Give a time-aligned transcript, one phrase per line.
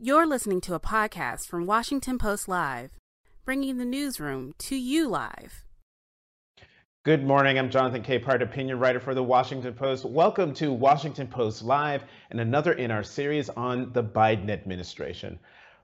[0.00, 2.92] You're listening to a podcast from Washington Post Live,
[3.44, 5.64] bringing the newsroom to you live.
[7.02, 7.58] Good morning.
[7.58, 8.20] I'm Jonathan K.
[8.20, 10.04] Capehart, opinion writer for the Washington Post.
[10.04, 15.36] Welcome to Washington Post Live and another in our series on the Biden administration.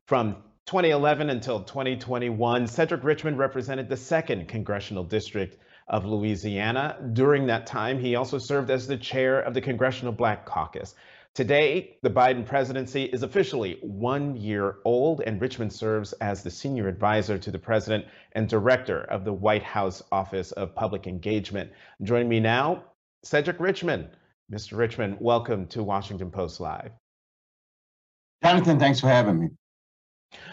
[0.06, 0.36] From
[0.66, 5.58] 2011 until 2021, Cedric Richmond represented the second congressional district
[5.88, 6.98] of Louisiana.
[7.14, 10.94] During that time, he also served as the chair of the Congressional Black Caucus.
[11.34, 16.86] Today, the Biden presidency is officially one year old, and Richmond serves as the senior
[16.86, 21.72] advisor to the president and director of the White House Office of Public Engagement.
[22.04, 22.84] Joining me now,
[23.24, 24.10] Cedric Richmond.
[24.52, 24.78] Mr.
[24.78, 26.92] Richmond, welcome to Washington Post Live.
[28.44, 29.48] Jonathan, thanks for having me.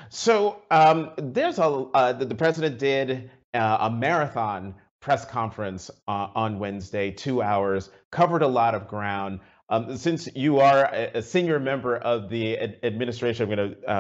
[0.09, 6.29] So, um, there's a uh, the, the, president did uh, a marathon press conference uh,
[6.33, 9.41] on Wednesday, two hours, covered a lot of ground.
[9.71, 13.93] Um, since you are a, senior member of the ad- administration, I'm going to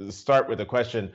[0.00, 1.12] um, start with a question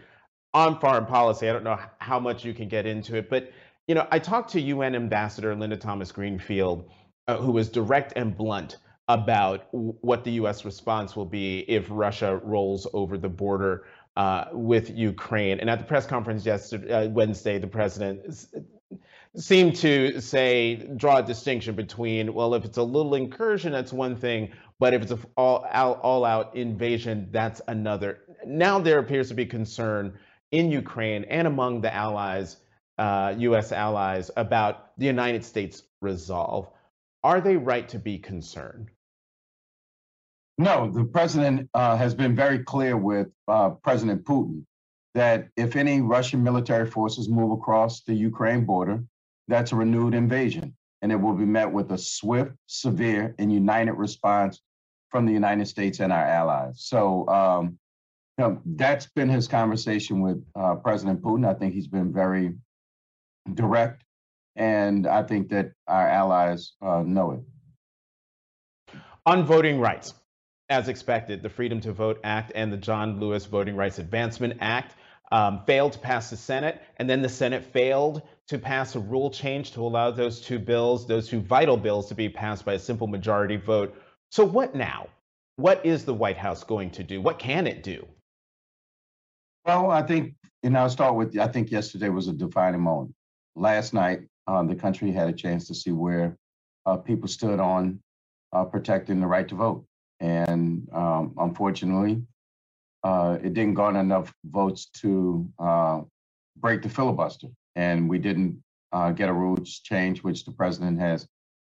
[0.54, 1.50] on foreign policy.
[1.50, 3.52] I don't know how much you can get into it, but
[3.88, 6.90] you know, I talked to UN Ambassador Linda Thomas Greenfield,
[7.28, 10.64] uh, who was direct and blunt about what the U.S.
[10.64, 15.60] response will be if Russia rolls over the border uh, with Ukraine.
[15.60, 18.46] And at the press conference yesterday, uh, Wednesday, the president
[19.36, 24.16] seem to say draw a distinction between well if it's a little incursion that's one
[24.16, 28.20] thing but if it's an all out, all out invasion that's another.
[28.46, 30.20] Now there appears to be concern
[30.52, 32.58] in ukraine and among the allies
[33.00, 36.70] uh, us allies about the united states resolve.
[37.24, 38.92] Are they right to be concerned?
[40.60, 44.66] No the president uh, has been very clear with uh, president putin
[45.16, 49.04] that if any russian military forces move across the ukraine border
[49.48, 53.94] that's a renewed invasion, and it will be met with a swift, severe, and united
[53.94, 54.62] response
[55.10, 56.86] from the United States and our allies.
[56.86, 57.78] So, um,
[58.38, 61.48] you know, that's been his conversation with uh, President Putin.
[61.48, 62.56] I think he's been very
[63.54, 64.04] direct,
[64.56, 69.00] and I think that our allies uh, know it.
[69.26, 70.16] On voting rights,
[70.70, 74.96] as expected, the Freedom to Vote Act and the John Lewis Voting Rights Advancement Act
[75.32, 79.30] um, failed to pass the Senate, and then the Senate failed to pass a rule
[79.30, 82.80] change to allow those two bills, those two vital bills, to be passed by a
[82.80, 83.96] simple majority vote.
[84.32, 85.08] So, what now?
[85.56, 87.22] What is the White House going to do?
[87.22, 88.06] What can it do?
[89.66, 90.34] Well, I think,
[90.64, 93.14] and I'll start with I think yesterday was a defining moment.
[93.56, 96.36] Last night, um, the country had a chance to see where
[96.86, 98.00] uh, people stood on
[98.52, 99.86] uh, protecting the right to vote.
[100.20, 102.24] And um, unfortunately,
[103.04, 106.02] uh, it didn't garner enough votes to uh,
[106.58, 111.28] break the filibuster and we didn't uh, get a rules change, which the president has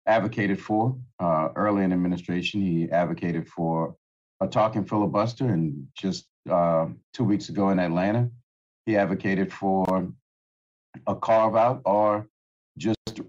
[0.05, 0.97] advocated for.
[1.19, 3.95] Uh, early in administration, he advocated for
[4.41, 8.29] a talking filibuster, and just uh, two weeks ago in Atlanta,
[8.85, 10.11] he advocated for
[11.07, 12.27] a carve out or
[12.77, 13.21] just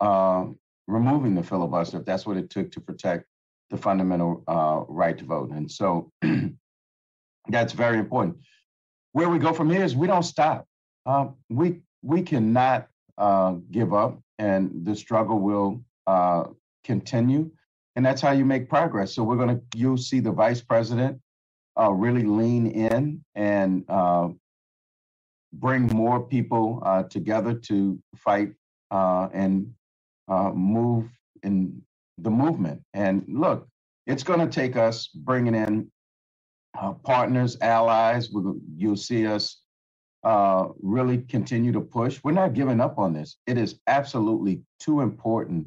[0.00, 0.46] uh,
[0.86, 3.26] removing the filibuster if that's what it took to protect
[3.70, 5.50] the fundamental uh, right to vote.
[5.50, 6.10] And so
[7.48, 8.38] that's very important.
[9.12, 10.66] Where we go from here is we don't stop.
[11.04, 16.44] Um, we we cannot uh, give up, and the struggle will uh,
[16.84, 17.50] continue.
[17.94, 19.14] And that's how you make progress.
[19.14, 21.20] So we're going to, you'll see the vice president
[21.78, 24.28] uh, really lean in and uh,
[25.52, 28.52] bring more people uh, together to fight
[28.90, 29.72] uh, and
[30.54, 31.10] move
[31.42, 31.82] in
[32.18, 32.82] the movement.
[32.94, 33.68] And look,
[34.06, 35.90] it's going to take us bringing in
[37.04, 38.30] partners, allies.
[38.30, 39.61] We'll, you'll see us
[40.24, 42.20] uh, really continue to push.
[42.22, 43.36] We're not giving up on this.
[43.46, 45.66] It is absolutely too important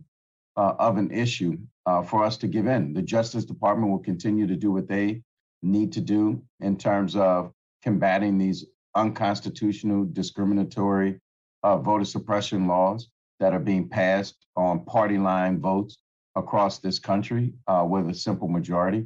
[0.55, 2.93] uh, of an issue uh, for us to give in.
[2.93, 5.21] The Justice Department will continue to do what they
[5.61, 7.51] need to do in terms of
[7.83, 11.19] combating these unconstitutional, discriminatory
[11.63, 15.97] uh, voter suppression laws that are being passed on party line votes
[16.37, 19.05] across this country uh, with a simple majority.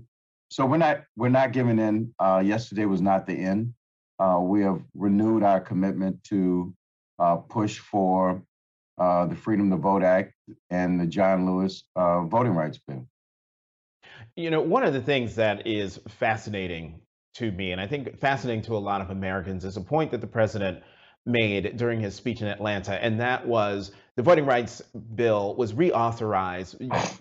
[0.51, 2.13] So we're not we're not giving in.
[2.19, 3.73] Yesterday was not the end
[4.19, 6.73] uh, we have renewed our commitment to
[7.19, 8.43] uh, push for
[8.97, 10.33] uh, the Freedom to Vote Act
[10.69, 13.07] and the John Lewis uh, Voting Rights Bill.
[14.35, 17.01] You know, one of the things that is fascinating
[17.35, 20.21] to me, and I think fascinating to a lot of Americans, is a point that
[20.21, 20.83] the president
[21.25, 24.81] made during his speech in Atlanta, and that was the voting rights
[25.15, 26.75] bill was reauthorized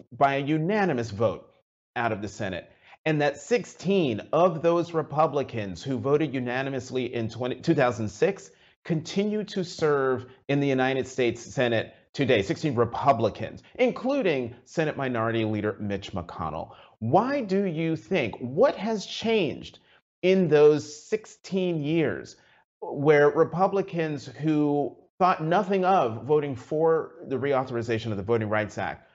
[0.17, 1.49] by a unanimous vote
[1.95, 2.71] out of the Senate
[3.09, 8.51] and that 16 of those Republicans who voted unanimously in 20, 2006
[8.85, 12.43] continue to serve in the United States Senate today.
[12.43, 16.75] 16 Republicans, including Senate Minority Leader Mitch McConnell.
[16.99, 19.79] Why do you think, what has changed
[20.21, 22.37] in those 16 years
[22.83, 29.08] where Republicans who thought nothing of voting for the reauthorization of the Voting Rights Act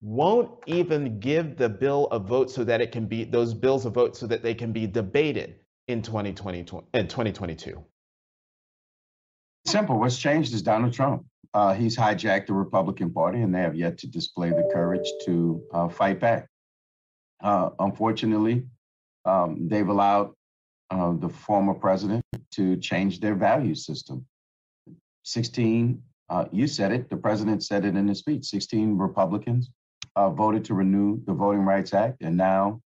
[0.00, 3.90] won't even give the bill a vote so that it can be those bills a
[3.90, 5.56] vote so that they can be debated
[5.88, 6.64] in 2020 in
[7.08, 7.84] 2022
[9.66, 9.98] simple.
[9.98, 11.24] What's changed is donald trump.
[11.52, 15.62] Uh, he's hijacked the republican party and they have yet to display the courage to
[15.72, 16.46] uh, fight back.
[17.42, 18.64] Uh, unfortunately
[19.24, 20.32] um, they've allowed
[20.90, 24.24] uh, the former president to change their value system.
[25.24, 27.08] 16 uh, you said it.
[27.08, 28.44] The president said it in his speech.
[28.44, 29.70] 16 republicans
[30.18, 32.82] uh, voted to renew the Voting Rights Act, and now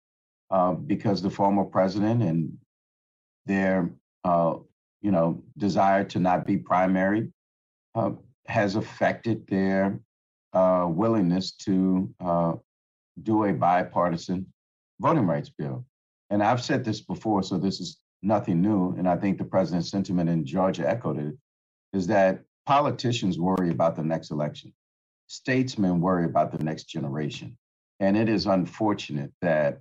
[0.49, 2.57] uh, because the former president and
[3.45, 3.89] their
[4.25, 4.55] uh,
[5.01, 7.31] you know desire to not be primary
[7.95, 8.11] uh,
[8.47, 9.97] has affected their
[10.51, 12.53] uh, willingness to uh,
[13.23, 14.45] do a bipartisan
[14.99, 15.85] voting rights bill.
[16.31, 18.93] And I've said this before, so this is nothing new.
[18.97, 21.33] And I think the president's sentiment in Georgia echoed it:
[21.93, 24.73] is that politicians worry about the next election
[25.31, 27.57] statesmen worry about the next generation.
[28.01, 29.79] And it is unfortunate that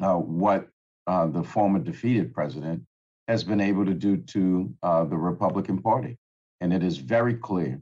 [0.00, 0.68] uh, what
[1.06, 2.82] uh, the former defeated president
[3.28, 6.16] has been able to do to uh, the Republican Party.
[6.62, 7.78] And it is very clear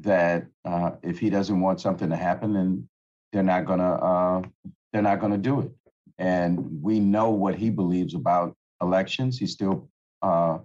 [0.00, 2.88] that uh, if he doesn't want something to happen, then
[3.32, 4.42] they're not gonna uh,
[4.92, 5.70] they're not gonna do it.
[6.16, 9.38] And we know what he believes about elections.
[9.38, 9.90] He's still
[10.22, 10.58] uh,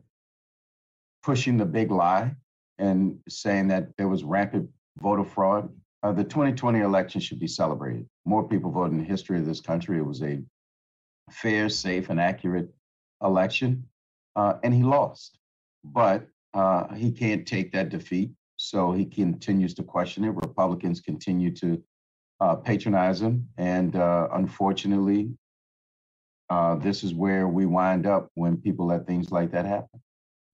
[1.24, 2.36] pushing the big lie
[2.78, 4.70] and saying that there was rampant
[5.00, 5.70] voter fraud.
[6.04, 8.08] Uh, the 2020 election should be celebrated.
[8.26, 9.98] More people voted in the history of this country.
[9.98, 10.42] It was a
[11.30, 12.70] fair, safe, and accurate
[13.24, 13.86] election,
[14.36, 15.38] uh, and he lost.
[15.84, 20.30] But uh, he can't take that defeat, so he continues to question it.
[20.30, 21.82] Republicans continue to
[22.40, 25.32] uh, patronize him, and uh, unfortunately,
[26.50, 30.01] uh, this is where we wind up when people let things like that happen.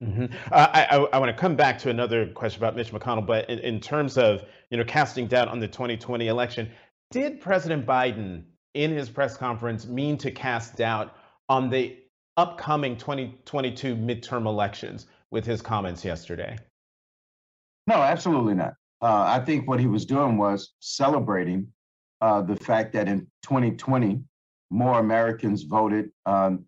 [0.03, 0.25] Mm-hmm.
[0.51, 3.49] Uh, I, I, I want to come back to another question about Mitch McConnell, but
[3.49, 6.69] in, in terms of you know casting doubt on the 2020 election,
[7.09, 11.15] did President Biden in his press conference mean to cast doubt
[11.49, 11.97] on the
[12.35, 16.55] upcoming 2022 midterm elections with his comments yesterday?
[17.87, 18.73] No, absolutely not.
[19.01, 21.67] Uh, I think what he was doing was celebrating
[22.21, 24.21] uh, the fact that in 2020,
[24.69, 26.65] more Americans voted um,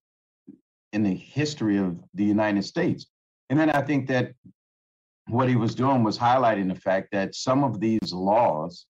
[0.93, 3.07] in the history of the United States.
[3.49, 4.33] And then I think that
[5.27, 8.85] what he was doing was highlighting the fact that some of these laws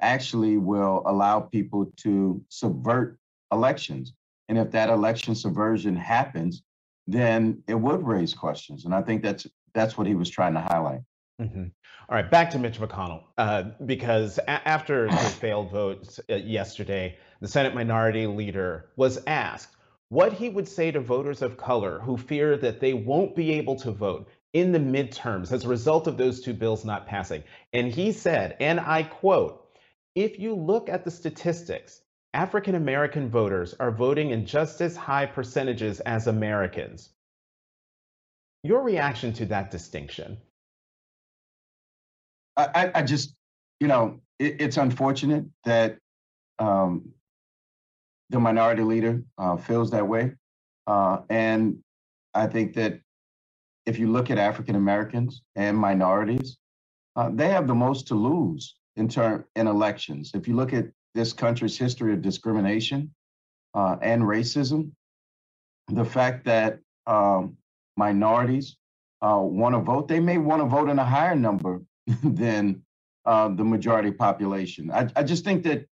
[0.00, 3.18] actually will allow people to subvert
[3.52, 4.14] elections.
[4.48, 6.62] And if that election subversion happens,
[7.06, 8.84] then it would raise questions.
[8.84, 11.00] And I think that's that's what he was trying to highlight.
[11.40, 11.64] Mm-hmm.
[12.08, 17.16] All right, back to Mitch McConnell, uh, because a- after the failed vote uh, yesterday,
[17.40, 19.76] the Senate Minority Leader was asked
[20.10, 23.76] what he would say to voters of color who fear that they won't be able
[23.76, 27.42] to vote in the midterms as a result of those two bills not passing.
[27.72, 29.68] And he said, and I quote,
[30.16, 32.02] if you look at the statistics,
[32.34, 37.10] African American voters are voting in just as high percentages as Americans.
[38.64, 40.38] Your reaction to that distinction?
[42.56, 43.34] I, I just,
[43.78, 45.98] you know, it, it's unfortunate that
[46.58, 47.14] um,
[48.30, 50.32] the minority leader uh, feels that way.
[50.86, 51.78] Uh, and
[52.32, 53.00] I think that
[53.86, 56.56] if you look at African Americans and minorities,
[57.16, 60.30] uh, they have the most to lose in term in elections.
[60.34, 63.12] If you look at this country's history of discrimination
[63.74, 64.92] uh, and racism,
[65.88, 67.56] the fact that um,
[67.96, 68.76] minorities
[69.22, 71.82] uh, want to vote, they may want to vote in a higher number
[72.22, 72.82] than
[73.26, 74.90] uh, the majority population.
[74.90, 75.86] I, I just think that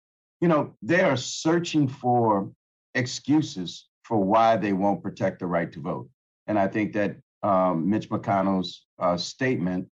[0.46, 2.52] you know, they are searching for
[2.94, 6.08] excuses for why they won't protect the right to vote.
[6.46, 9.88] And I think that um, Mitch McConnell's uh, statement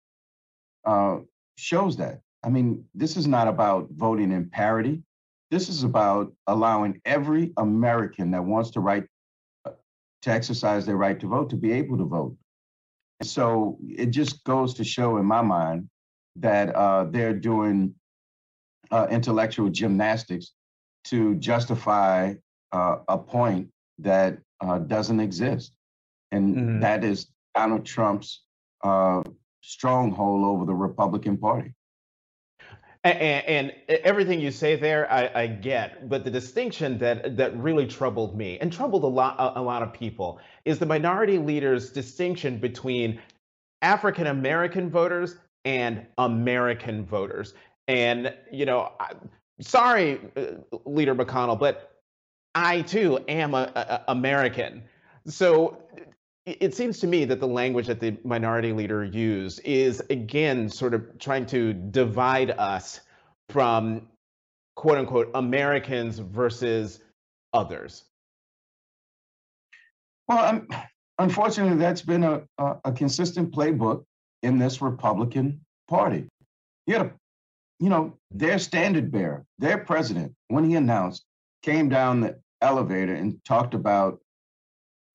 [0.85, 1.19] uh,
[1.55, 2.23] shows that.
[2.43, 5.05] I mean, this is not about voting in parity.
[5.53, 9.05] This is about allowing every American that wants to right
[9.65, 9.75] uh,
[10.23, 12.37] to exercise their right to vote to be able to vote.
[13.23, 15.89] So it just goes to show, in my mind,
[16.35, 17.95] that uh, they're doing
[18.91, 20.53] uh, intellectual gymnastics
[21.05, 22.35] to justify
[22.73, 23.69] uh, a point
[23.99, 25.73] that uh, doesn't exist.
[26.33, 26.81] And mm-hmm.
[26.81, 28.43] that is Donald Trump's
[28.83, 29.23] uh,
[29.63, 31.75] stronghold over the Republican Party.
[33.03, 33.73] And, and,
[34.05, 36.11] everything you say there, I, I, get.
[36.11, 39.83] But the distinction that that really troubled me and troubled a lot a, a lot
[39.83, 43.19] of people is the minority leader's distinction between
[43.81, 47.55] African American voters and American voters.
[47.91, 49.13] And, you know, I,
[49.61, 52.01] sorry, uh, Leader McConnell, but
[52.55, 54.83] I too am a, a American.
[55.27, 55.83] So
[56.47, 60.95] it seems to me that the language that the minority leader used is again sort
[60.95, 63.01] of trying to divide us
[63.49, 64.09] from
[64.77, 67.01] quote unquote Americans versus
[67.53, 68.05] others.
[70.29, 70.65] Well,
[71.19, 74.05] unfortunately, that's been a, a, a, consistent playbook
[74.45, 76.29] in this Republican Party.
[76.87, 77.13] You, had a,
[77.81, 81.25] you know, their standard bearer, their president, when he announced,
[81.63, 84.21] came down the elevator and talked about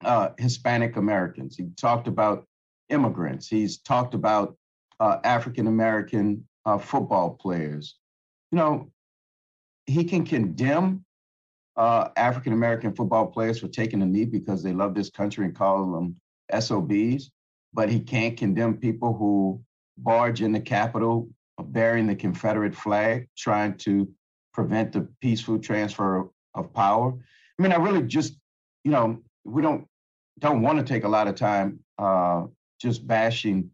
[0.04, 1.56] uh, Hispanic Americans.
[1.56, 2.46] He talked about
[2.90, 3.48] immigrants.
[3.48, 4.58] He's talked about
[5.00, 7.96] uh, African American uh, football players.
[8.52, 8.92] You know,
[9.86, 11.06] he can condemn
[11.78, 15.56] uh, African American football players for taking a knee because they love this country and
[15.56, 16.16] call them
[16.60, 17.32] SOBs,
[17.74, 19.62] but he can't condemn people who
[19.98, 21.30] barge in the Capitol
[21.62, 24.08] bearing the Confederate flag, trying to
[24.54, 27.14] prevent the peaceful transfer of power.
[27.58, 28.38] I mean, I really just,
[28.84, 29.88] you know, we don't
[30.40, 32.44] don't want to take a lot of time uh,
[32.82, 33.70] just bashing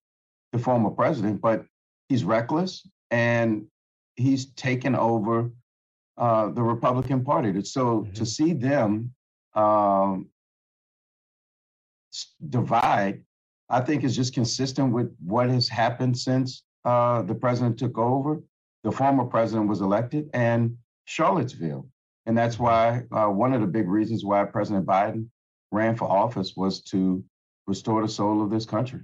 [0.52, 1.66] the former president, but
[2.08, 3.66] he's reckless and
[4.16, 5.52] he's taken over
[6.18, 7.64] uh, the Republican Party.
[7.64, 8.14] So mm-hmm.
[8.14, 9.14] to see them
[9.56, 10.30] um,
[12.50, 13.24] divide,
[13.70, 18.42] I think is just consistent with what has happened since uh, the president took over.
[18.84, 21.88] The former president was elected, and Charlottesville.
[22.26, 25.28] And that's why uh, one of the big reasons why President Biden
[25.72, 27.24] ran for office was to
[27.68, 29.02] restore the soul of this country.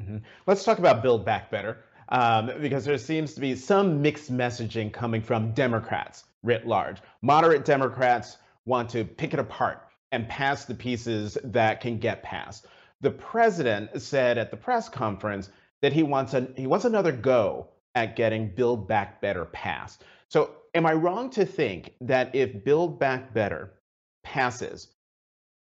[0.00, 0.18] Mm-hmm.
[0.46, 4.92] Let's talk about Build Back Better, um, because there seems to be some mixed messaging
[4.92, 6.98] coming from Democrats writ large.
[7.22, 12.66] Moderate Democrats want to pick it apart and pass the pieces that can get passed.
[13.00, 15.50] The president said at the press conference
[15.82, 20.04] that he wants a, he wants another go at getting Build Back Better passed.
[20.28, 23.74] So, am I wrong to think that if Build Back Better
[24.22, 24.88] passes,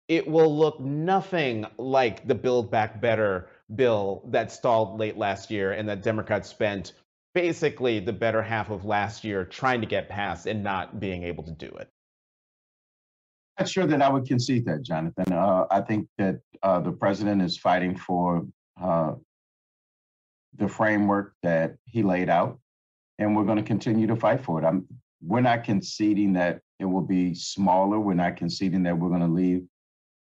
[0.08, 5.72] it will look nothing like the Build Back Better bill that stalled late last year
[5.72, 6.92] and that Democrats spent
[7.34, 11.42] basically the better half of last year trying to get passed and not being able
[11.42, 11.88] to do it.
[13.56, 15.32] I'm not sure that I would concede that, Jonathan.
[15.32, 18.46] Uh, I think that uh, the president is fighting for
[18.80, 19.14] uh,
[20.56, 22.58] the framework that he laid out,
[23.18, 24.64] and we're going to continue to fight for it.
[24.64, 24.86] I'm,
[25.22, 27.98] we're not conceding that it will be smaller.
[27.98, 29.64] We're not conceding that we're going to leave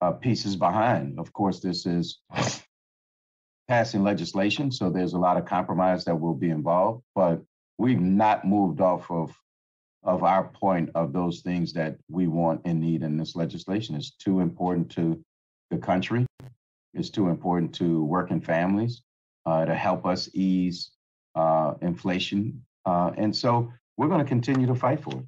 [0.00, 1.18] uh, pieces behind.
[1.18, 2.20] Of course, this is
[3.68, 7.42] passing legislation, so there's a lot of compromise that will be involved, but
[7.78, 9.34] we've not moved off of
[10.04, 13.96] of our point of those things that we want and need in this legislation.
[13.96, 15.20] It's too important to
[15.72, 16.24] the country.
[16.94, 19.02] It's too important to working families
[19.46, 20.90] to help us ease
[21.34, 22.62] uh, inflation.
[22.84, 25.26] Uh, and so we're going to continue to fight for it.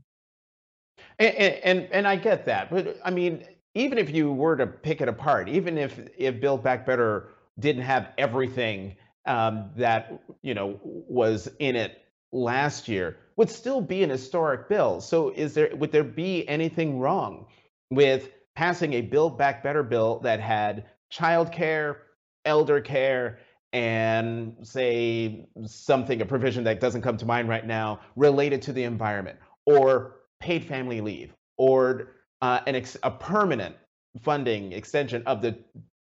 [1.19, 3.45] And, and, and I get that, but I mean,
[3.75, 7.83] even if you were to pick it apart, even if if Build Back Better didn't
[7.83, 8.97] have everything
[9.27, 15.01] um, that you know was in it last year, would still be an historic bill.
[15.01, 17.47] So, is there would there be anything wrong
[17.91, 21.97] with passing a Build Back Better bill that had childcare,
[22.45, 23.39] elder care,
[23.73, 28.85] and say something, a provision that doesn't come to mind right now related to the
[28.85, 33.77] environment, or paid family leave, or uh, an ex- a permanent
[34.23, 35.59] funding extension of the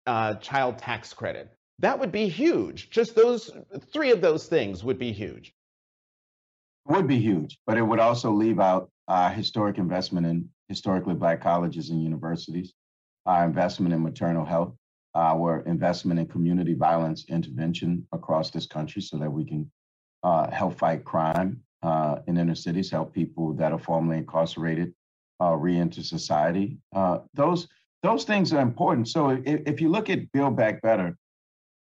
[0.08, 1.56] uh, child tax credit.
[1.80, 2.90] That would be huge.
[2.90, 3.52] Just those
[3.92, 5.54] three of those things would be huge.
[6.88, 11.42] Would be huge, but it would also leave out uh, historic investment in historically black
[11.42, 12.74] colleges and universities,
[13.26, 14.74] our investment in maternal health,
[15.16, 19.70] our investment in community violence intervention across this country so that we can
[20.24, 24.94] uh, help fight crime uh, in inner cities, help people that are formerly incarcerated
[25.42, 26.78] uh, reenter society.
[26.96, 27.68] Uh, those
[28.04, 29.08] those things are important.
[29.08, 31.16] So if, if, you look at Build Back Better,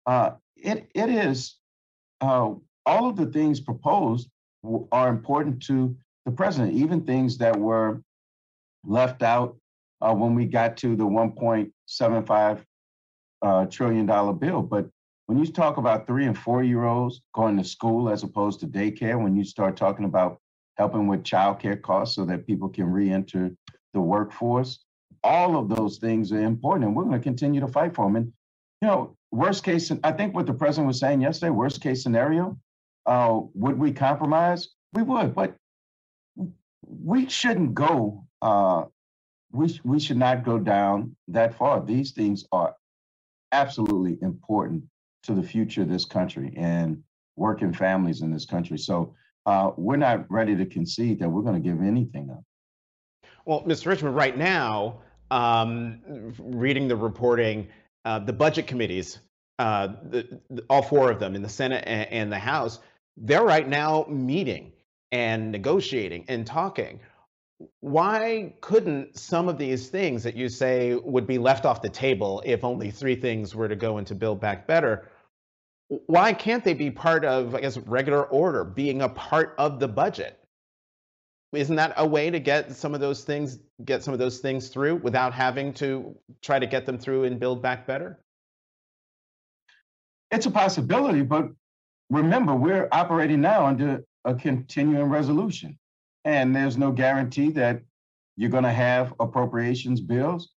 [0.06, 1.58] uh, it it is
[2.22, 2.54] uh,
[2.86, 4.30] all of the things proposed
[4.92, 5.96] are important to
[6.26, 8.02] the president, even things that were
[8.84, 9.56] left out
[10.00, 12.64] when we got to the 1.75
[13.42, 14.62] uh, trillion dollar bill.
[14.62, 14.90] But
[15.28, 18.68] when you talk about three and four year olds going to school as opposed to
[18.68, 20.40] daycare, when you start talking about
[20.80, 23.52] helping with childcare costs so that people can re-enter
[23.94, 24.80] the workforce.
[25.24, 28.16] All of those things are important, and we're going to continue to fight for them.
[28.16, 28.34] And
[28.82, 32.58] you know, worst case, I think what the president was saying yesterday, worst case scenario,
[33.06, 34.70] uh, would we compromise?
[34.94, 35.56] We would, but
[36.82, 38.24] we shouldn't go.
[38.42, 38.86] Uh,
[39.52, 41.84] we we should not go down that far.
[41.84, 42.74] These things are
[43.52, 44.84] absolutely important
[45.24, 47.04] to the future of this country and
[47.36, 48.78] working families in this country.
[48.78, 49.16] So
[49.46, 52.44] uh, we're not ready to concede that we're going to give anything up.
[53.46, 53.88] Well, Mr.
[53.88, 55.02] Richmond, right now,
[55.32, 57.68] um, reading the reporting,
[58.06, 59.20] uh, the budget committees,
[59.58, 62.80] uh, the, the, all four of them in the Senate and, and the House,
[63.18, 64.72] they're right now meeting
[65.12, 67.00] and negotiating and talking.
[67.82, 72.42] Why couldn't some of these things that you say would be left off the table
[72.46, 75.10] if only three things were to go into Build Back Better?
[75.88, 79.88] Why can't they be part of, I guess, regular order, being a part of the
[79.88, 80.40] budget?
[81.52, 84.70] Isn't that a way to get some of those things, get some of those things
[84.70, 88.20] through without having to try to get them through and Build Back Better?
[90.30, 91.50] It's a possibility, but
[92.12, 95.79] remember, we're operating now under a continuing resolution.
[96.26, 97.82] And there's no guarantee that
[98.36, 100.50] you're going to have appropriations bills.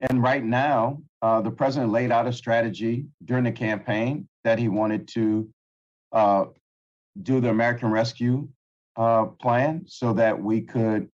[0.00, 4.68] And right now, uh, the president laid out a strategy during the campaign that he
[4.68, 5.48] wanted to
[6.12, 6.46] uh,
[7.22, 8.48] do the American Rescue
[8.96, 11.08] uh, Plan so that we could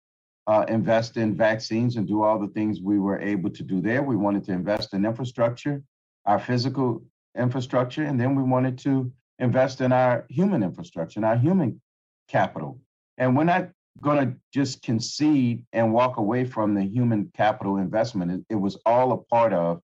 [0.47, 4.03] uh, invest in vaccines and do all the things we were able to do there.
[4.03, 5.83] We wanted to invest in infrastructure,
[6.27, 7.03] our physical
[7.37, 11.81] infrastructure, and then we wanted to invest in our human infrastructure and our human
[12.29, 12.79] capital.
[13.17, 13.71] And we're not
[14.01, 18.31] going to just concede and walk away from the human capital investment.
[18.31, 19.81] It, it was all a part of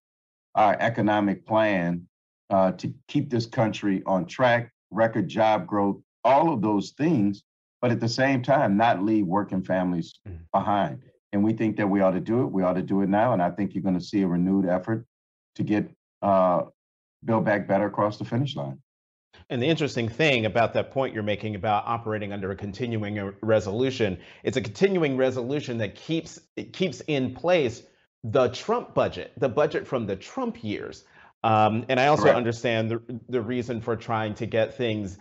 [0.54, 2.06] our economic plan
[2.50, 7.42] uh, to keep this country on track, record job growth, all of those things,
[7.80, 10.38] but at the same time, not leave working families mm.
[10.52, 11.02] behind.
[11.32, 12.46] And we think that we ought to do it.
[12.46, 13.32] We ought to do it now.
[13.32, 15.06] And I think you're going to see a renewed effort
[15.54, 15.88] to get
[16.22, 16.62] uh,
[17.24, 18.80] Build Back Better across the finish line.
[19.50, 24.18] And the interesting thing about that point you're making about operating under a continuing resolution,
[24.44, 27.82] it's a continuing resolution that keeps it keeps in place
[28.22, 31.04] the Trump budget, the budget from the Trump years.
[31.42, 35.18] Um, and I also understand the the reason for trying to get things,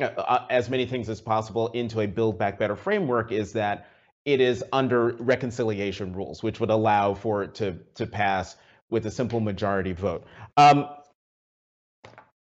[0.00, 3.88] uh, uh, as many things as possible, into a Build Back Better framework is that
[4.24, 8.54] it is under reconciliation rules, which would allow for it to to pass
[8.90, 10.24] with a simple majority vote.
[10.56, 10.86] Um,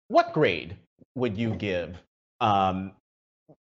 [0.10, 0.78] what grade
[1.16, 1.98] would you give
[2.42, 2.92] um,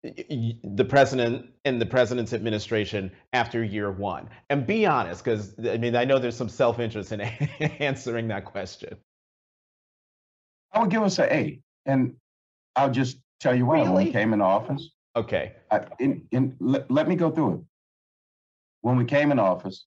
[0.03, 4.29] the president and the president's administration after year one?
[4.51, 7.21] And be honest, because I mean, I know there's some self interest in
[7.81, 8.97] answering that question.
[10.73, 11.61] I would give us an A.
[11.87, 12.15] And
[12.77, 13.81] I'll just tell you why.
[13.81, 13.91] Really?
[13.93, 14.91] When we came in office.
[15.17, 15.53] Okay.
[15.71, 17.61] I, in, in, let, let me go through it.
[18.81, 19.87] When we came in office,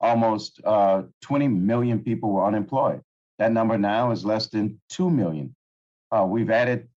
[0.00, 3.02] almost uh, 20 million people were unemployed.
[3.38, 5.54] That number now is less than 2 million.
[6.12, 6.88] Uh, we've added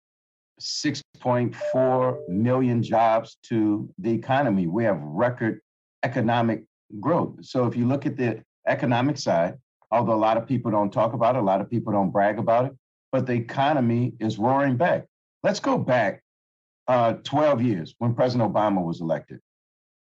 [0.59, 4.67] 6.4 million jobs to the economy.
[4.67, 5.61] We have record
[6.03, 6.63] economic
[6.99, 7.37] growth.
[7.41, 9.57] So if you look at the economic side,
[9.91, 12.39] although a lot of people don't talk about it, a lot of people don't brag
[12.39, 12.73] about it,
[13.11, 15.05] but the economy is roaring back.
[15.43, 16.23] Let's go back
[16.87, 19.39] uh, 12 years when President Obama was elected.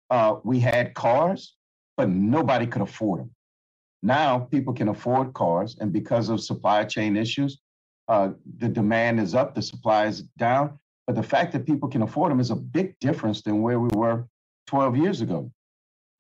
[0.10, 1.56] Uh, we had cars,
[1.98, 3.32] but nobody could afford them.
[4.02, 7.60] Now people can afford cars, and because of supply chain issues,
[8.08, 10.80] uh, the demand is up, the supply is down.
[11.08, 13.90] But the fact that people can afford them is a big difference than where we
[13.94, 14.26] were
[14.68, 15.52] 12 years ago.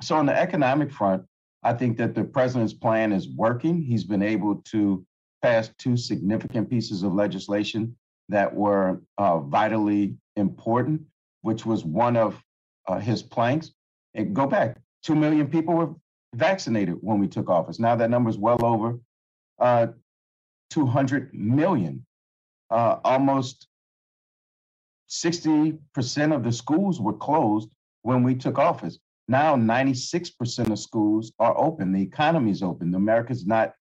[0.02, 1.24] So, on the economic front,
[1.63, 3.82] I think that the president's plan is working.
[3.82, 5.06] He's been able to
[5.41, 7.96] pass two significant pieces of legislation
[8.30, 11.02] that were uh, vitally important,
[11.41, 12.41] which was one of
[12.88, 13.72] uh, his planks.
[14.13, 15.93] And go back, 2 million people were
[16.36, 17.80] vaccinated when we took office.
[17.80, 19.00] Now that number is well over
[19.60, 19.88] uh,
[20.73, 22.03] 200 million.
[22.71, 23.67] Uh, almost
[25.09, 27.69] 60% of the schools were closed
[28.01, 28.97] when we took office.
[29.27, 31.93] Now, 96% of schools are open.
[31.93, 32.93] The economy is open.
[32.95, 33.73] America's not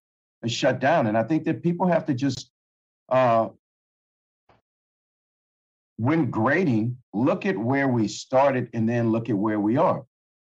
[0.45, 1.07] shut down.
[1.07, 2.51] And I think that people have to just,
[3.09, 3.49] uh,
[5.97, 10.05] when grading, look at where we started and then look at where we are.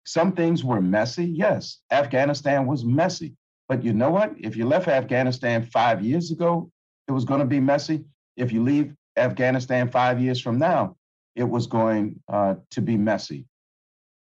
[0.05, 1.25] Some things were messy.
[1.25, 3.35] Yes, Afghanistan was messy.
[3.69, 4.33] But you know what?
[4.37, 6.71] If you left Afghanistan five years ago,
[7.07, 8.03] it was going to be messy.
[8.35, 10.95] If you leave Afghanistan five years from now,
[11.35, 13.45] it was going uh, to be messy.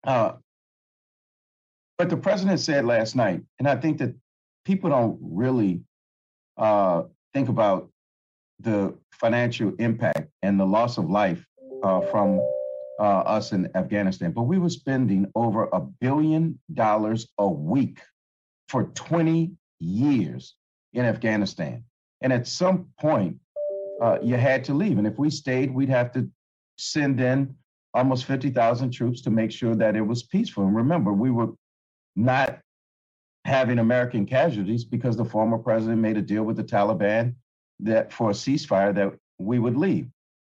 [0.03, 0.33] Uh,
[1.97, 4.13] but the president said last night, and I think that
[4.65, 5.81] people don't really
[6.57, 7.89] uh, think about
[8.59, 11.45] the financial impact and the loss of life
[11.83, 12.39] uh, from
[12.99, 17.99] uh, us in Afghanistan, but we were spending over a billion dollars a week
[18.69, 20.55] for 20 years
[20.93, 21.83] in Afghanistan.
[22.21, 23.37] And at some point,
[24.01, 24.97] uh, you had to leave.
[24.97, 26.29] And if we stayed, we'd have to
[26.77, 27.55] send in
[27.93, 30.63] almost 50,000 troops to make sure that it was peaceful.
[30.63, 31.49] And remember, we were
[32.15, 32.59] not
[33.45, 37.35] having American casualties because the former president made a deal with the Taliban
[37.79, 40.07] that for a ceasefire that we would leave.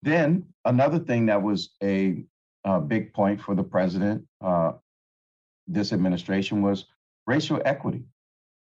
[0.02, 2.24] Then another thing that was a,
[2.64, 4.72] a big point for the president, uh,
[5.66, 6.84] this administration was
[7.26, 8.04] racial equity.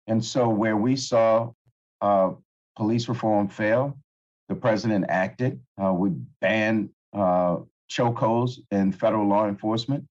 [0.07, 1.53] And so, where we saw
[2.01, 2.31] uh,
[2.77, 3.99] police reform fail,
[4.49, 5.61] the president acted.
[5.83, 7.59] Uh, we banned uh,
[7.91, 10.05] chokeholds in federal law enforcement.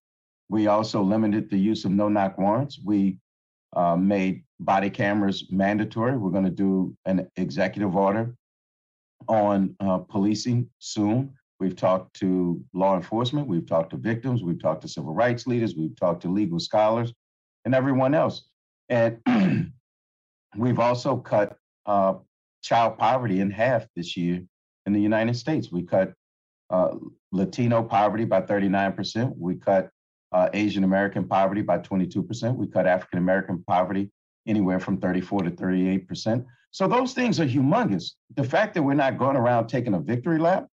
[0.49, 2.79] We also limited the use of no knock warrants.
[2.83, 3.17] We
[3.75, 6.17] uh, made body cameras mandatory.
[6.17, 8.35] We're going to do an executive order
[9.27, 11.33] on uh, policing soon.
[11.59, 15.75] We've talked to law enforcement, we've talked to victims, we've talked to civil rights leaders,
[15.75, 17.13] we've talked to legal scholars,
[17.65, 18.43] and everyone else.
[18.89, 19.19] And
[20.57, 22.15] we've also cut uh,
[22.61, 24.43] child poverty in half this year
[24.85, 25.71] in the United States.
[25.71, 26.13] We cut
[26.69, 26.95] uh,
[27.31, 29.33] Latino poverty by 39%.
[29.37, 29.89] We cut
[30.31, 32.55] uh, Asian American poverty by 22%.
[32.55, 34.11] We cut African American poverty
[34.47, 36.45] anywhere from 34 to 38%.
[36.71, 38.11] So those things are humongous.
[38.35, 40.67] The fact that we're not going around taking a victory lap,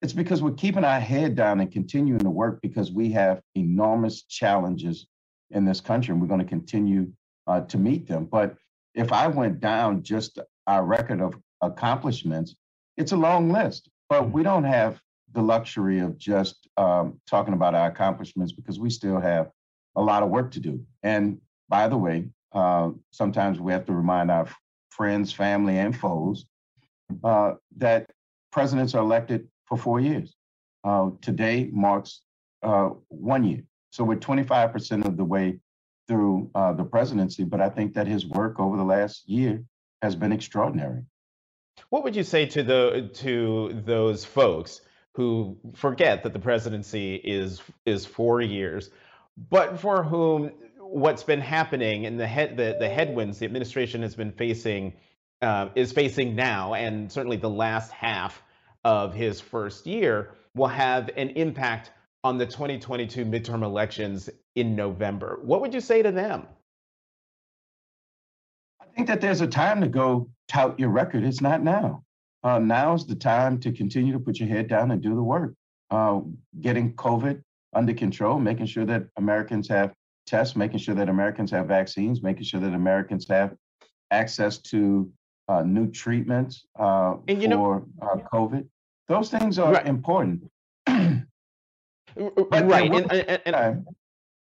[0.00, 4.22] it's because we're keeping our head down and continuing to work because we have enormous
[4.22, 5.06] challenges
[5.52, 7.10] in this country and we're going to continue
[7.46, 8.24] uh, to meet them.
[8.24, 8.56] But
[8.94, 12.54] if I went down just our record of accomplishments,
[12.96, 13.88] it's a long list.
[14.08, 15.00] But we don't have
[15.32, 19.50] the luxury of just um, talking about our accomplishments because we still have
[19.96, 20.84] a lot of work to do.
[21.02, 24.46] And by the way, uh, sometimes we have to remind our
[24.90, 26.44] friends, family, and foes
[27.24, 28.10] uh, that
[28.50, 30.34] presidents are elected for four years.
[30.84, 32.20] Uh, today marks
[32.62, 33.62] uh, one year.
[33.92, 35.60] So we're 25% of the way
[36.08, 39.62] through uh, the presidency, but I think that his work over the last year
[40.00, 41.02] has been extraordinary.
[41.90, 44.80] What would you say to the to those folks
[45.14, 48.90] who forget that the presidency is is four years,
[49.50, 54.14] but for whom what's been happening and the head the, the headwinds the administration has
[54.14, 54.94] been facing
[55.42, 58.42] uh, is facing now, and certainly the last half
[58.84, 61.90] of his first year will have an impact
[62.24, 65.40] on the 2022 midterm elections in November.
[65.42, 66.46] What would you say to them?
[68.80, 71.24] I think that there's a time to go tout your record.
[71.24, 72.04] It's not now.
[72.44, 75.54] Uh, now's the time to continue to put your head down and do the work.
[75.90, 76.20] Uh,
[76.60, 77.42] getting COVID
[77.74, 79.92] under control, making sure that Americans have
[80.26, 83.54] tests, making sure that Americans have vaccines, making sure that Americans have
[84.10, 85.10] access to
[85.48, 88.66] uh, new treatments uh, for know, uh, COVID.
[89.08, 89.86] Those things are right.
[89.86, 90.50] important.
[92.16, 93.86] but right, and, and, and,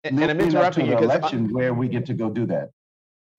[0.04, 2.72] and, I'm interrupting you because election where we get to go do that.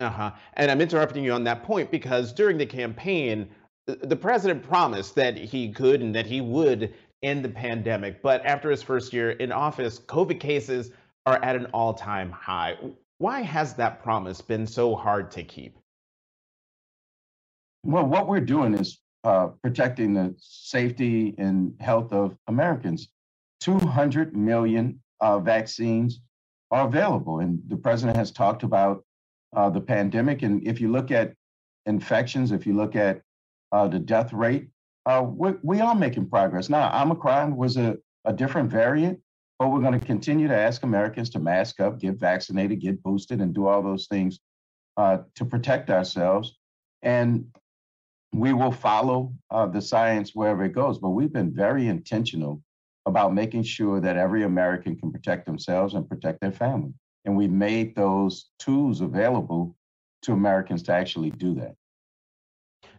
[0.00, 0.30] Uh huh.
[0.54, 3.48] And I'm interrupting you on that point because during the campaign,
[3.86, 8.22] the president promised that he could and that he would end the pandemic.
[8.22, 10.90] But after his first year in office, COVID cases
[11.26, 12.76] are at an all time high.
[13.18, 15.78] Why has that promise been so hard to keep?
[17.84, 23.08] Well, what we're doing is uh, protecting the safety and health of Americans.
[23.62, 26.20] 200 million uh, vaccines
[26.72, 27.38] are available.
[27.38, 29.04] And the president has talked about
[29.56, 30.42] uh, the pandemic.
[30.42, 31.34] And if you look at
[31.86, 33.22] infections, if you look at
[33.70, 34.68] uh, the death rate,
[35.06, 36.68] uh, we, we are making progress.
[36.68, 39.20] Now, Omicron was a, a different variant,
[39.58, 43.40] but we're going to continue to ask Americans to mask up, get vaccinated, get boosted,
[43.40, 44.40] and do all those things
[44.96, 46.56] uh, to protect ourselves.
[47.02, 47.46] And
[48.32, 50.98] we will follow uh, the science wherever it goes.
[50.98, 52.62] But we've been very intentional
[53.06, 56.92] about making sure that every American can protect themselves and protect their family.
[57.24, 59.76] And we made those tools available
[60.22, 61.74] to Americans to actually do that.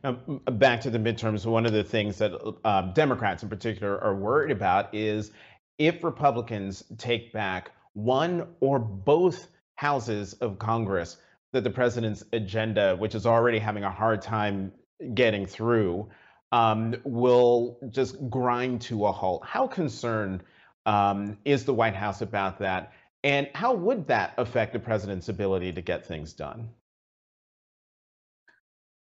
[0.03, 0.13] Now,
[0.51, 2.33] back to the midterms, one of the things that
[2.65, 5.31] uh, Democrats in particular are worried about is
[5.77, 11.17] if Republicans take back one or both houses of Congress,
[11.53, 14.71] that the president's agenda, which is already having a hard time
[15.13, 16.09] getting through,
[16.53, 19.43] um, will just grind to a halt.
[19.43, 20.43] How concerned
[20.85, 22.93] um, is the White House about that?
[23.23, 26.69] And how would that affect the president's ability to get things done?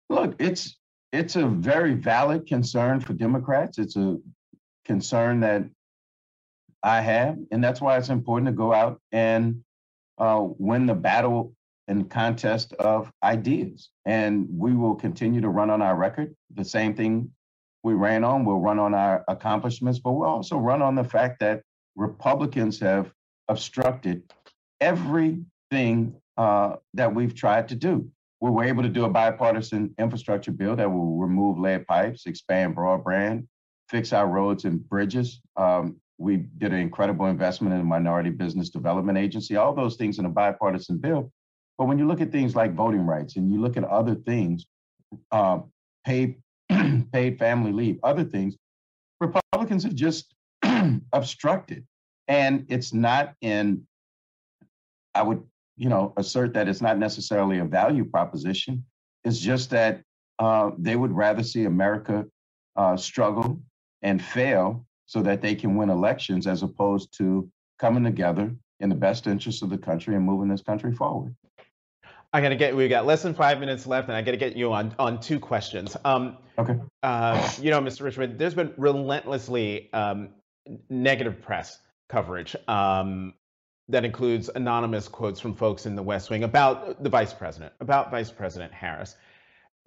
[0.09, 0.77] Look, it's
[1.11, 3.79] it's a very valid concern for Democrats.
[3.79, 4.17] It's a
[4.85, 5.63] concern that
[6.83, 9.63] I have, and that's why it's important to go out and
[10.19, 11.55] uh, win the battle
[11.87, 13.89] and contest of ideas.
[14.05, 16.35] And we will continue to run on our record.
[16.53, 17.31] The same thing
[17.83, 21.39] we ran on, we'll run on our accomplishments, but we'll also run on the fact
[21.39, 21.63] that
[21.95, 23.11] Republicans have
[23.47, 24.23] obstructed
[24.79, 28.09] everything uh, that we've tried to do.
[28.39, 32.75] We were able to do a bipartisan infrastructure bill that will remove lead pipes, expand
[32.75, 33.47] broadband,
[33.89, 35.41] fix our roads and bridges.
[35.57, 40.17] Um, we did an incredible investment in the Minority Business Development Agency, all those things
[40.17, 41.31] in a bipartisan bill.
[41.81, 44.67] But when you look at things like voting rights and you look at other things,
[45.31, 45.61] uh,
[46.05, 46.35] paid
[47.11, 48.55] paid family leave, other things,
[49.19, 50.31] Republicans have just
[51.11, 51.87] obstructed.
[52.27, 53.87] And it's not in,
[55.15, 55.41] I would
[55.75, 58.85] you know, assert that it's not necessarily a value proposition.
[59.23, 60.03] It's just that
[60.37, 62.27] uh, they would rather see America
[62.75, 63.59] uh, struggle
[64.03, 68.93] and fail so that they can win elections as opposed to coming together in the
[68.93, 71.35] best interest of the country and moving this country forward.
[72.33, 72.75] I gotta get.
[72.75, 75.39] We got less than five minutes left, and I gotta get you on on two
[75.39, 75.97] questions.
[76.05, 76.77] Um, okay.
[77.03, 78.03] Uh, you know, Mr.
[78.03, 80.29] Richmond, there's been relentlessly um,
[80.89, 83.33] negative press coverage um,
[83.89, 88.11] that includes anonymous quotes from folks in the West Wing about the vice president, about
[88.11, 89.15] Vice President Harris.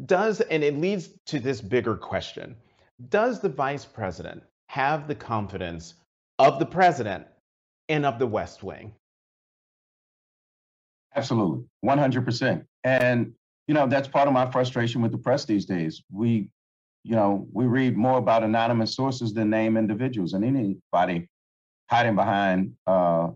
[0.04, 2.56] Does and it leads to this bigger question:
[3.08, 5.94] Does the vice president have the confidence
[6.38, 7.26] of the president
[7.88, 8.92] and of the West Wing?
[11.16, 12.64] Absolutely, 100%.
[12.82, 13.32] And,
[13.68, 16.02] you know, that's part of my frustration with the press these days.
[16.12, 16.48] We,
[17.04, 21.28] you know, we read more about anonymous sources than name individuals, and anybody
[21.90, 23.28] hiding behind, uh,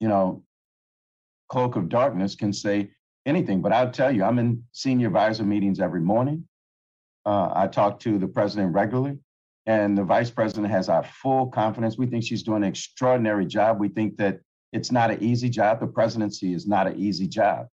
[0.00, 0.42] you know,
[1.48, 2.90] cloak of darkness can say
[3.26, 3.62] anything.
[3.62, 6.48] But I'll tell you, I'm in senior advisor meetings every morning.
[7.24, 9.18] Uh, I talk to the president regularly,
[9.66, 11.96] and the vice president has our full confidence.
[11.98, 13.78] We think she's doing an extraordinary job.
[13.78, 14.40] We think that
[14.76, 15.80] it's not an easy job.
[15.80, 17.68] The presidency is not an easy job.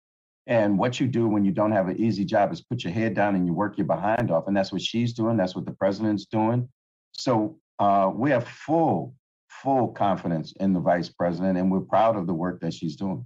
[0.48, 3.14] And what you do when you don't have an easy job is put your head
[3.14, 4.48] down and you work your behind off.
[4.48, 5.36] And that's what she's doing.
[5.36, 6.70] That's what the president's doing.
[7.12, 9.16] So uh, we have full,
[9.50, 13.26] full confidence in the vice president, and we're proud of the work that she's doing.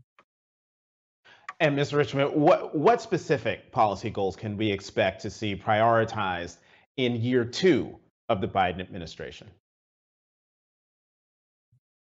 [1.59, 1.97] And Mr.
[1.97, 6.57] Richmond, what, what specific policy goals can we expect to see prioritized
[6.97, 7.97] in year two
[8.29, 9.47] of the Biden administration?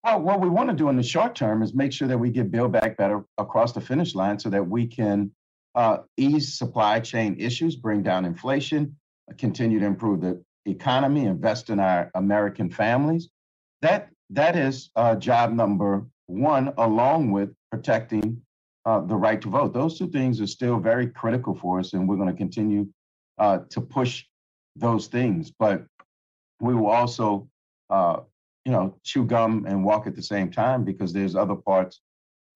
[0.03, 2.29] Well, what we want to do in the short term is make sure that we
[2.29, 5.31] get Build Back Better across the finish line so that we can
[5.75, 8.95] uh, ease supply chain issues, bring down inflation,
[9.37, 13.29] continue to improve the economy, invest in our American families.
[13.81, 18.41] That that is uh, job number one, along with protecting
[18.85, 19.73] uh, the right to vote.
[19.73, 22.87] Those two things are still very critical for us, and we're going to continue
[23.37, 24.25] uh, to push
[24.75, 25.51] those things.
[25.51, 25.85] But
[26.61, 27.49] we will also
[27.89, 28.21] uh,
[28.65, 32.01] you know, chew gum and walk at the same time because there's other parts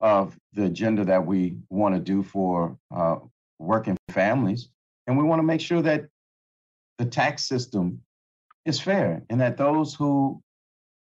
[0.01, 3.15] of the agenda that we want to do for uh,
[3.59, 4.69] working families.
[5.07, 6.05] And we want to make sure that
[6.97, 8.01] the tax system
[8.65, 10.41] is fair and that those who,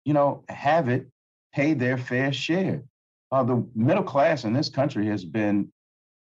[0.06, 1.08] you know, have it
[1.54, 2.84] pay their fair share.
[3.32, 5.72] Uh, the middle class in this country has been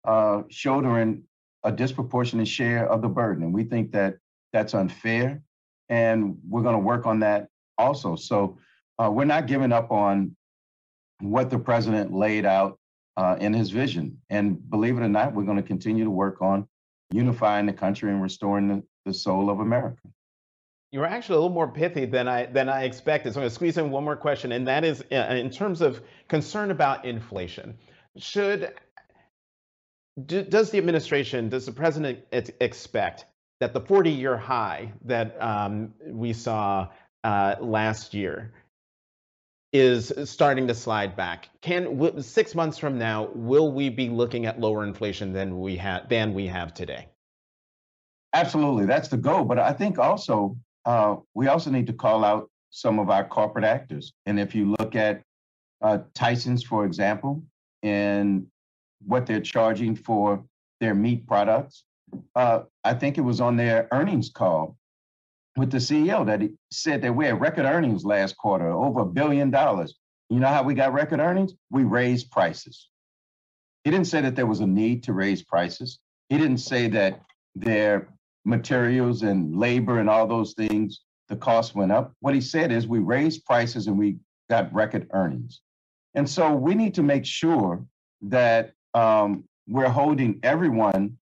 [0.04, 1.22] uh, shouldering
[1.64, 3.42] a disproportionate share of the burden.
[3.42, 4.16] And we think that
[4.52, 5.42] that's unfair.
[5.88, 7.48] And we're going to work on that
[7.80, 8.16] also.
[8.16, 8.58] So
[8.98, 10.36] uh, we're not giving up on
[11.20, 12.78] what the president laid out
[13.16, 14.18] uh, in his vision.
[14.30, 16.68] And believe it or not, we're going to continue to work on
[17.10, 20.00] unifying the country and restoring the, the soul of America.
[20.92, 23.32] You are actually a little more pithy than I than I expected.
[23.32, 25.82] So I'm going to squeeze in one more question, and that is uh, in terms
[25.82, 27.78] of concern about inflation.
[28.16, 28.74] Should
[30.26, 33.26] do, does the administration, does the president expect
[33.60, 36.88] that the 40-year high that um, we saw
[37.24, 38.52] uh, last year
[39.72, 41.48] is starting to slide back.
[41.60, 46.08] Can six months from now will we be looking at lower inflation than we have
[46.08, 47.08] than we have today?
[48.32, 49.44] Absolutely, that's the goal.
[49.44, 53.64] But I think also uh, we also need to call out some of our corporate
[53.64, 54.12] actors.
[54.26, 55.22] And if you look at
[55.82, 57.42] uh, Tyson's, for example,
[57.82, 58.46] and
[59.04, 60.44] what they're charging for
[60.80, 61.84] their meat products,
[62.34, 64.76] uh, I think it was on their earnings call
[65.60, 69.06] with the CEO that he said that we had record earnings last quarter, over a
[69.06, 69.94] billion dollars.
[70.30, 71.52] You know how we got record earnings?
[71.70, 72.88] We raised prices.
[73.84, 75.98] He didn't say that there was a need to raise prices.
[76.30, 77.20] He didn't say that
[77.54, 78.08] their
[78.46, 82.14] materials and labor and all those things, the cost went up.
[82.20, 84.16] What he said is we raised prices and we
[84.48, 85.60] got record earnings.
[86.14, 87.84] And so we need to make sure
[88.22, 91.18] that um, we're holding everyone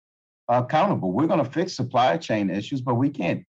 [0.48, 1.10] accountable.
[1.10, 3.44] We're going to fix supply chain issues, but we can't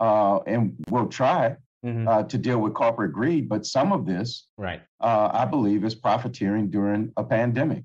[0.00, 2.08] uh, and we'll try mm-hmm.
[2.08, 3.48] uh, to deal with corporate greed.
[3.48, 7.84] But some of this, right, uh, I believe, is profiteering during a pandemic.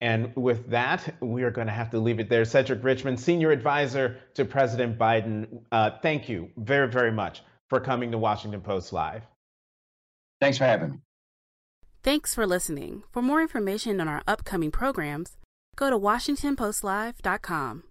[0.00, 2.44] And with that, we are going to have to leave it there.
[2.44, 8.12] Cedric Richmond, Senior Advisor to President Biden, uh, thank you very, very much for coming
[8.12, 9.22] to Washington Post Live.
[10.40, 10.98] Thanks for having me.
[12.04, 13.02] Thanks for listening.
[13.10, 15.36] For more information on our upcoming programs,
[15.74, 17.87] go to WashingtonPostLive.com.